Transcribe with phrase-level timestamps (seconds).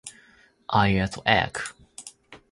[0.83, 1.61] I ate egg.